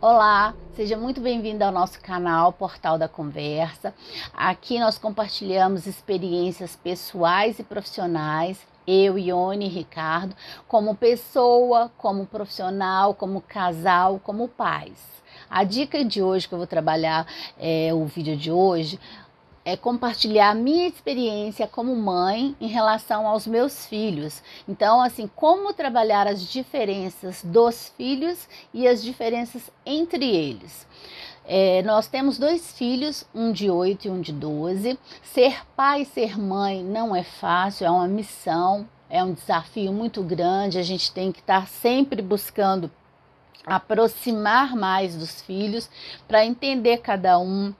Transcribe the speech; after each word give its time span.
Olá, 0.00 0.54
seja 0.76 0.96
muito 0.96 1.20
bem-vindo 1.20 1.64
ao 1.64 1.72
nosso 1.72 2.00
canal 2.00 2.52
Portal 2.52 2.96
da 2.96 3.08
Conversa. 3.08 3.92
Aqui 4.32 4.78
nós 4.78 4.96
compartilhamos 4.96 5.88
experiências 5.88 6.76
pessoais 6.76 7.58
e 7.58 7.64
profissionais, 7.64 8.64
eu, 8.86 9.18
Ione 9.18 9.66
e 9.66 9.68
Ricardo, 9.68 10.36
como 10.68 10.94
pessoa, 10.94 11.90
como 11.98 12.26
profissional, 12.26 13.12
como 13.12 13.40
casal, 13.40 14.20
como 14.22 14.46
pais. 14.46 15.04
A 15.50 15.64
dica 15.64 16.04
de 16.04 16.22
hoje 16.22 16.46
que 16.46 16.54
eu 16.54 16.58
vou 16.58 16.66
trabalhar, 16.68 17.26
é, 17.58 17.92
o 17.92 18.04
vídeo 18.04 18.36
de 18.36 18.52
hoje, 18.52 19.00
é 19.68 19.76
compartilhar 19.76 20.48
a 20.48 20.54
minha 20.54 20.88
experiência 20.88 21.68
como 21.68 21.94
mãe 21.94 22.56
em 22.58 22.68
relação 22.68 23.26
aos 23.26 23.46
meus 23.46 23.84
filhos. 23.84 24.42
Então, 24.66 25.02
assim, 25.02 25.30
como 25.36 25.74
trabalhar 25.74 26.26
as 26.26 26.42
diferenças 26.50 27.44
dos 27.44 27.92
filhos 27.94 28.48
e 28.72 28.88
as 28.88 29.02
diferenças 29.02 29.70
entre 29.84 30.24
eles. 30.24 30.86
É, 31.44 31.82
nós 31.82 32.06
temos 32.06 32.38
dois 32.38 32.72
filhos, 32.72 33.26
um 33.34 33.52
de 33.52 33.70
8 33.70 34.06
e 34.06 34.10
um 34.10 34.22
de 34.22 34.32
12. 34.32 34.98
Ser 35.22 35.62
pai 35.76 36.00
e 36.00 36.06
ser 36.06 36.38
mãe 36.38 36.82
não 36.82 37.14
é 37.14 37.22
fácil, 37.22 37.86
é 37.86 37.90
uma 37.90 38.08
missão, 38.08 38.88
é 39.10 39.22
um 39.22 39.34
desafio 39.34 39.92
muito 39.92 40.22
grande. 40.22 40.78
A 40.78 40.82
gente 40.82 41.12
tem 41.12 41.30
que 41.30 41.40
estar 41.40 41.68
sempre 41.68 42.22
buscando 42.22 42.90
aproximar 43.66 44.74
mais 44.74 45.14
dos 45.14 45.42
filhos 45.42 45.90
para 46.26 46.42
entender 46.42 46.98
cada 46.98 47.38
um, 47.38 47.74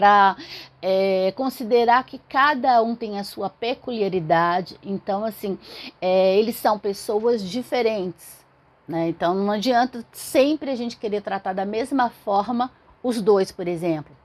para 0.00 0.34
é, 0.80 1.30
considerar 1.36 2.04
que 2.04 2.18
cada 2.26 2.82
um 2.82 2.96
tem 2.96 3.18
a 3.18 3.24
sua 3.24 3.50
peculiaridade. 3.50 4.78
Então, 4.82 5.26
assim, 5.26 5.58
é, 6.00 6.38
eles 6.38 6.56
são 6.56 6.78
pessoas 6.78 7.42
diferentes. 7.42 8.42
Né? 8.88 9.10
Então, 9.10 9.34
não 9.34 9.52
adianta 9.52 10.02
sempre 10.10 10.70
a 10.70 10.74
gente 10.74 10.96
querer 10.96 11.20
tratar 11.20 11.52
da 11.52 11.66
mesma 11.66 12.08
forma 12.08 12.72
os 13.02 13.20
dois, 13.20 13.52
por 13.52 13.68
exemplo. 13.68 14.16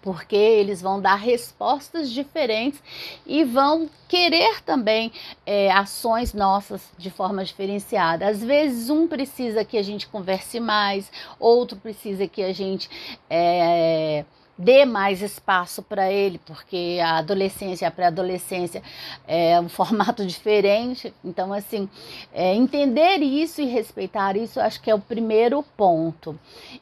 Porque 0.00 0.36
eles 0.36 0.80
vão 0.80 0.98
dar 0.98 1.16
respostas 1.16 2.10
diferentes 2.10 2.82
e 3.26 3.44
vão 3.44 3.90
querer 4.08 4.62
também 4.62 5.12
é, 5.44 5.70
ações 5.70 6.32
nossas 6.32 6.82
de 6.96 7.10
forma 7.10 7.44
diferenciada. 7.44 8.26
Às 8.26 8.42
vezes, 8.42 8.88
um 8.88 9.06
precisa 9.06 9.66
que 9.66 9.76
a 9.76 9.82
gente 9.82 10.06
converse 10.06 10.58
mais, 10.60 11.12
outro 11.38 11.76
precisa 11.76 12.26
que 12.26 12.42
a 12.42 12.54
gente 12.54 12.88
é, 13.28 14.24
dê 14.56 14.84
mais 14.84 15.20
espaço 15.20 15.82
para 15.82 16.10
ele, 16.10 16.38
porque 16.46 16.98
a 17.02 17.18
adolescência, 17.18 17.86
a 17.88 17.90
pré-adolescência 17.90 18.82
é 19.26 19.60
um 19.60 19.68
formato 19.70 20.24
diferente. 20.24 21.12
Então, 21.24 21.52
assim, 21.52 21.88
é, 22.32 22.54
entender 22.54 23.18
isso 23.18 23.60
e 23.60 23.66
respeitar 23.66 24.36
isso, 24.36 24.60
acho 24.60 24.80
que 24.80 24.90
é 24.90 24.94
o 24.94 25.00
primeiro 25.00 25.62
ponto. 25.76 26.38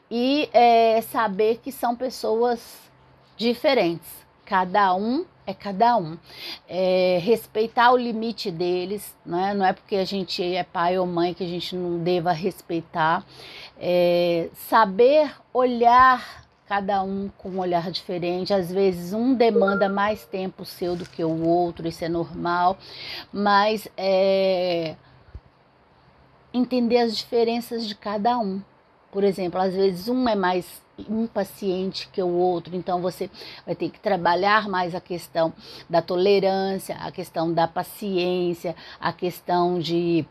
E 0.09 0.49
é, 0.53 1.01
saber 1.01 1.59
que 1.63 1.71
são 1.71 1.95
pessoas 1.95 2.59
diferentes. 3.35 4.23
Cada 4.45 4.93
um 4.95 5.25
é 5.45 5.53
cada 5.53 5.97
um. 5.97 6.17
É, 6.67 7.19
respeitar 7.21 7.91
o 7.91 7.97
limite 7.97 8.49
deles, 8.51 9.15
né? 9.25 9.53
não 9.53 9.65
é 9.65 9.73
porque 9.73 9.95
a 9.95 10.05
gente 10.05 10.43
é 10.43 10.63
pai 10.63 10.97
ou 10.97 11.05
mãe 11.05 11.33
que 11.33 11.43
a 11.43 11.47
gente 11.47 11.75
não 11.75 11.99
deva 11.99 12.31
respeitar. 12.31 13.25
É, 13.79 14.49
saber 14.53 15.33
olhar 15.53 16.43
cada 16.67 17.03
um 17.03 17.29
com 17.37 17.49
um 17.49 17.59
olhar 17.59 17.91
diferente. 17.91 18.53
Às 18.53 18.71
vezes 18.71 19.13
um 19.13 19.33
demanda 19.33 19.89
mais 19.89 20.25
tempo 20.25 20.65
seu 20.65 20.95
do 20.95 21.07
que 21.07 21.23
o 21.23 21.45
outro, 21.45 21.87
isso 21.87 22.03
é 22.03 22.09
normal, 22.09 22.77
mas 23.31 23.87
é, 23.97 24.95
entender 26.53 26.99
as 26.99 27.15
diferenças 27.15 27.87
de 27.87 27.95
cada 27.95 28.37
um. 28.37 28.61
Por 29.11 29.23
exemplo, 29.23 29.59
às 29.59 29.75
vezes 29.75 30.07
um 30.07 30.27
é 30.27 30.35
mais 30.35 30.81
impaciente 30.97 32.07
que 32.09 32.21
o 32.21 32.29
outro, 32.29 32.75
então 32.75 33.01
você 33.01 33.29
vai 33.65 33.75
ter 33.75 33.89
que 33.89 33.99
trabalhar 33.99 34.69
mais 34.69 34.93
a 34.93 35.01
questão 35.01 35.53
da 35.89 36.01
tolerância, 36.01 36.95
a 36.97 37.11
questão 37.11 37.51
da 37.51 37.67
paciência, 37.67 38.75
a 38.99 39.11
questão 39.11 39.79
de 39.79 40.25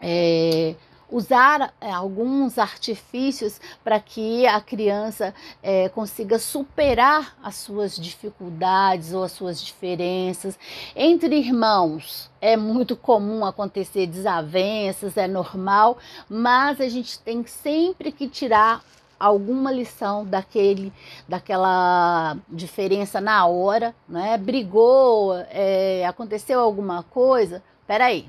é, 0.00 0.74
usar 1.10 1.72
é, 1.80 1.90
alguns 1.90 2.58
artifícios 2.58 3.60
para 3.84 4.00
que 4.00 4.46
a 4.46 4.60
criança 4.60 5.34
é, 5.62 5.88
consiga 5.88 6.38
superar 6.38 7.36
as 7.42 7.56
suas 7.56 7.96
dificuldades 7.96 9.12
ou 9.12 9.22
as 9.22 9.32
suas 9.32 9.62
diferenças. 9.62 10.58
Entre 10.94 11.36
irmãos 11.36 12.30
é 12.40 12.56
muito 12.56 12.96
comum 12.96 13.44
acontecer 13.44 14.06
desavenças, 14.06 15.16
é 15.16 15.28
normal, 15.28 15.98
mas 16.28 16.80
a 16.80 16.88
gente 16.88 17.18
tem 17.20 17.46
sempre 17.46 18.10
que 18.10 18.28
tirar 18.28 18.82
alguma 19.18 19.72
lição 19.72 20.24
daquele 20.24 20.92
daquela 21.26 22.36
diferença 22.48 23.20
na 23.20 23.46
hora, 23.46 23.94
né? 24.08 24.36
Brigou, 24.36 25.34
é, 25.50 26.04
aconteceu 26.06 26.60
alguma 26.60 27.02
coisa, 27.02 27.62
peraí, 27.86 28.28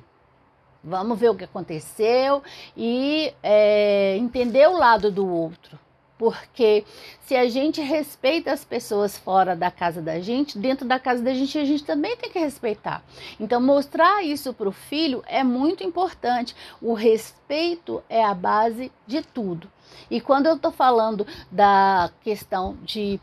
Vamos 0.88 1.20
ver 1.20 1.30
o 1.30 1.36
que 1.36 1.44
aconteceu 1.44 2.42
e 2.76 3.34
é, 3.44 4.16
entender 4.16 4.70
o 4.70 4.78
lado 4.78 5.12
do 5.12 5.28
outro. 5.28 5.78
Porque 6.18 6.86
se 7.20 7.36
a 7.36 7.48
gente 7.50 7.82
respeita 7.82 8.54
as 8.54 8.64
pessoas 8.64 9.18
fora 9.18 9.54
da 9.54 9.70
casa 9.70 10.02
da 10.02 10.22
gente, 10.22 10.58
dentro 10.58 10.88
da 10.88 10.98
casa 10.98 11.22
da 11.22 11.34
gente 11.34 11.60
a 11.60 11.66
gente 11.66 11.84
também 11.84 12.16
tem 12.16 12.32
que 12.32 12.40
respeitar. 12.40 13.04
Então, 13.38 13.62
mostrar 13.62 14.24
isso 14.24 14.54
para 14.54 14.70
o 14.70 14.72
filho 14.72 15.22
é 15.28 15.44
muito 15.44 15.84
importante. 15.84 16.56
O 16.82 16.94
respeito 16.94 18.02
é 18.10 18.24
a 18.24 18.34
base 18.34 18.90
de 19.06 19.22
tudo. 19.22 19.70
E 20.10 20.22
quando 20.22 20.48
eu 20.48 20.56
estou 20.56 20.72
falando 20.72 21.28
da 21.52 22.10
questão 22.24 22.78
de 22.82 23.20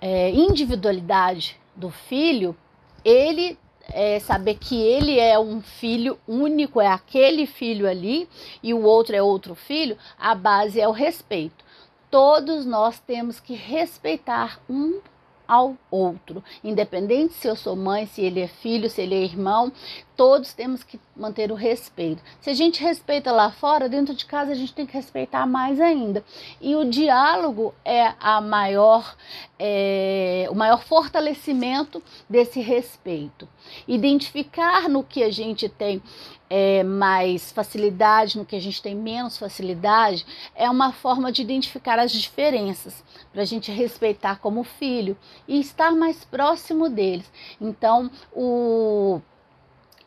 é, 0.00 0.30
individualidade 0.30 1.60
do 1.76 1.90
filho, 1.90 2.56
ele 3.04 3.58
é 3.92 4.18
saber 4.20 4.56
que 4.56 4.80
ele 4.80 5.18
é 5.18 5.38
um 5.38 5.60
filho 5.60 6.18
único, 6.26 6.80
é 6.80 6.86
aquele 6.86 7.46
filho 7.46 7.88
ali, 7.88 8.28
e 8.62 8.72
o 8.72 8.82
outro 8.82 9.14
é 9.14 9.22
outro 9.22 9.54
filho, 9.54 9.96
a 10.18 10.34
base 10.34 10.80
é 10.80 10.88
o 10.88 10.92
respeito. 10.92 11.64
Todos 12.10 12.64
nós 12.64 12.98
temos 12.98 13.40
que 13.40 13.54
respeitar 13.54 14.60
um 14.68 15.00
ao 15.46 15.76
outro, 15.90 16.42
independente 16.62 17.34
se 17.34 17.46
eu 17.46 17.54
sou 17.54 17.76
mãe, 17.76 18.06
se 18.06 18.22
ele 18.22 18.40
é 18.40 18.48
filho, 18.48 18.88
se 18.88 19.02
ele 19.02 19.14
é 19.14 19.22
irmão, 19.22 19.70
todos 20.16 20.52
temos 20.52 20.82
que 20.82 20.98
manter 21.16 21.50
o 21.50 21.54
respeito. 21.54 22.22
Se 22.40 22.50
a 22.50 22.54
gente 22.54 22.82
respeita 22.82 23.32
lá 23.32 23.50
fora, 23.50 23.88
dentro 23.88 24.14
de 24.14 24.24
casa 24.24 24.52
a 24.52 24.54
gente 24.54 24.72
tem 24.72 24.86
que 24.86 24.94
respeitar 24.94 25.46
mais 25.46 25.80
ainda. 25.80 26.24
E 26.60 26.74
o 26.76 26.84
diálogo 26.84 27.74
é 27.84 28.14
a 28.20 28.40
maior, 28.40 29.16
é, 29.58 30.46
o 30.50 30.54
maior 30.54 30.82
fortalecimento 30.82 32.02
desse 32.28 32.60
respeito. 32.60 33.48
Identificar 33.88 34.88
no 34.88 35.02
que 35.02 35.22
a 35.22 35.30
gente 35.30 35.68
tem 35.68 36.02
é, 36.48 36.84
mais 36.84 37.50
facilidade, 37.50 38.38
no 38.38 38.44
que 38.44 38.54
a 38.54 38.60
gente 38.60 38.80
tem 38.80 38.94
menos 38.94 39.36
facilidade, 39.36 40.24
é 40.54 40.70
uma 40.70 40.92
forma 40.92 41.32
de 41.32 41.42
identificar 41.42 41.98
as 41.98 42.12
diferenças, 42.12 43.02
para 43.32 43.42
a 43.42 43.44
gente 43.44 43.72
respeitar 43.72 44.38
como 44.38 44.62
filho 44.62 45.16
e 45.48 45.58
estar 45.58 45.92
mais 45.92 46.24
próximo 46.24 46.88
deles. 46.88 47.30
Então, 47.60 48.10
o 48.32 49.20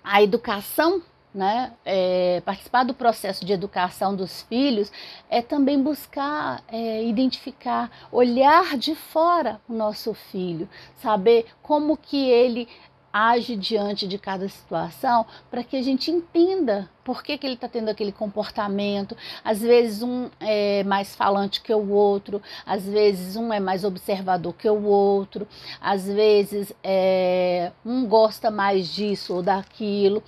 a 0.10 0.24
educação, 0.24 1.02
né, 1.34 1.74
é, 1.86 2.42
participar 2.46 2.84
do 2.84 2.94
processo 2.94 3.46
de 3.46 3.52
educação 3.52 4.16
dos 4.16 4.42
filhos 4.44 4.90
é 5.30 5.42
também 5.42 5.84
buscar 5.84 6.64
é, 6.70 7.04
identificar, 7.04 7.92
olhar 8.10 8.78
de 8.78 8.96
fora 8.96 9.60
o 9.68 9.74
nosso 9.74 10.14
filho, 10.14 10.68
saber 10.96 11.46
como 11.62 11.98
que 11.98 12.30
ele 12.30 12.70
age 13.12 13.56
diante 13.56 14.08
de 14.08 14.18
cada 14.18 14.48
situação 14.48 15.26
para 15.50 15.64
que 15.64 15.76
a 15.76 15.82
gente 15.82 16.12
entenda 16.12 16.90
por 17.04 17.24
que, 17.24 17.38
que 17.38 17.48
ele 17.48 17.56
está 17.56 17.68
tendo 17.68 17.90
aquele 17.90 18.12
comportamento. 18.12 19.16
Às 19.44 19.62
vezes 19.62 20.04
um 20.04 20.30
é 20.40 20.84
mais 20.84 21.16
falante 21.16 21.62
que 21.62 21.74
o 21.74 21.90
outro, 21.90 22.42
às 22.66 22.86
vezes 22.86 23.36
um 23.36 23.52
é 23.54 23.60
mais 23.60 23.84
observador 23.84 24.54
que 24.54 24.70
o 24.70 24.84
outro, 24.84 25.48
às 25.80 26.06
vezes 26.06 26.74
é, 26.84 27.72
um 27.86 28.06
gosta 28.06 28.52
mais 28.52 28.88
disso 28.88 29.36
ou 29.36 29.42
daquilo. 29.42 30.22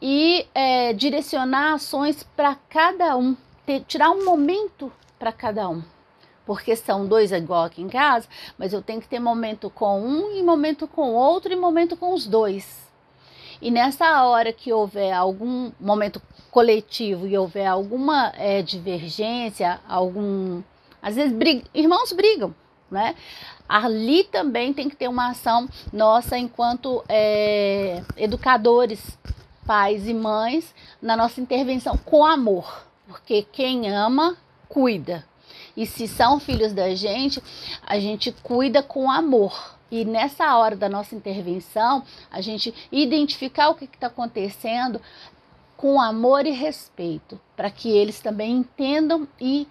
E 0.00 0.46
é, 0.54 0.92
direcionar 0.92 1.74
ações 1.74 2.22
para 2.34 2.54
cada 2.54 3.16
um, 3.16 3.36
ter, 3.66 3.80
tirar 3.80 4.10
um 4.10 4.24
momento 4.24 4.90
para 5.18 5.32
cada 5.32 5.68
um 5.68 5.82
porque 6.44 6.74
são 6.76 7.06
dois 7.06 7.32
igual 7.32 7.64
aqui 7.64 7.82
em 7.82 7.88
casa, 7.88 8.26
mas 8.58 8.72
eu 8.72 8.82
tenho 8.82 9.00
que 9.00 9.08
ter 9.08 9.20
momento 9.20 9.70
com 9.70 10.00
um 10.00 10.32
e 10.32 10.42
momento 10.42 10.86
com 10.86 11.12
outro 11.14 11.52
e 11.52 11.56
momento 11.56 11.96
com 11.96 12.12
os 12.12 12.26
dois. 12.26 12.82
E 13.60 13.70
nessa 13.70 14.24
hora 14.24 14.52
que 14.52 14.72
houver 14.72 15.12
algum 15.12 15.70
momento 15.78 16.20
coletivo 16.50 17.26
e 17.28 17.38
houver 17.38 17.66
alguma 17.66 18.32
é, 18.36 18.60
divergência, 18.60 19.80
algum. 19.88 20.62
Às 21.00 21.14
vezes 21.14 21.32
briga, 21.32 21.64
irmãos 21.72 22.12
brigam, 22.12 22.52
né? 22.90 23.14
Ali 23.68 24.24
também 24.24 24.72
tem 24.72 24.88
que 24.88 24.96
ter 24.96 25.08
uma 25.08 25.30
ação 25.30 25.68
nossa 25.92 26.36
enquanto 26.36 27.04
é, 27.08 28.02
educadores, 28.16 29.16
pais 29.64 30.08
e 30.08 30.12
mães, 30.12 30.74
na 31.00 31.16
nossa 31.16 31.40
intervenção 31.40 31.96
com 31.96 32.24
amor. 32.24 32.84
Porque 33.06 33.42
quem 33.42 33.90
ama 33.90 34.36
cuida. 34.68 35.24
E 35.76 35.86
se 35.86 36.06
são 36.06 36.38
filhos 36.38 36.72
da 36.72 36.94
gente, 36.94 37.42
a 37.86 37.98
gente 37.98 38.32
cuida 38.42 38.82
com 38.82 39.10
amor. 39.10 39.76
E 39.90 40.04
nessa 40.04 40.56
hora 40.56 40.74
da 40.74 40.88
nossa 40.88 41.14
intervenção, 41.14 42.02
a 42.30 42.40
gente 42.40 42.74
identificar 42.90 43.68
o 43.68 43.74
que 43.74 43.84
está 43.84 44.06
acontecendo 44.06 45.00
com 45.76 46.00
amor 46.00 46.46
e 46.46 46.50
respeito, 46.50 47.40
para 47.56 47.70
que 47.70 47.90
eles 47.90 48.20
também 48.20 48.52
entendam 48.52 49.26
e 49.40 49.66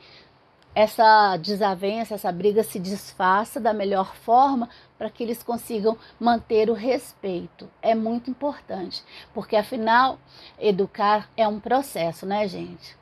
essa 0.73 1.37
desavença, 1.37 2.15
essa 2.15 2.31
briga 2.31 2.63
se 2.63 2.79
desfaça 2.79 3.59
da 3.59 3.73
melhor 3.73 4.15
forma 4.15 4.69
para 4.97 5.09
que 5.09 5.23
eles 5.23 5.43
consigam 5.43 5.97
manter 6.19 6.69
o 6.69 6.73
respeito. 6.73 7.69
É 7.81 7.93
muito 7.93 8.29
importante, 8.29 9.03
porque 9.33 9.55
afinal, 9.55 10.19
educar 10.59 11.29
é 11.35 11.47
um 11.47 11.59
processo, 11.59 12.25
né, 12.25 12.47
gente? 12.47 13.00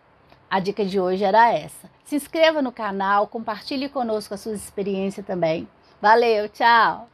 A 0.52 0.60
dica 0.60 0.84
de 0.84 1.00
hoje 1.00 1.24
era 1.24 1.54
essa. 1.54 1.88
Se 2.04 2.16
inscreva 2.16 2.60
no 2.60 2.72
canal, 2.72 3.28
compartilhe 3.28 3.88
conosco 3.88 4.34
a 4.34 4.38
sua 4.38 4.54
experiência 4.54 5.22
também. 5.22 5.68
Valeu, 6.02 6.50
tchau! 6.50 7.08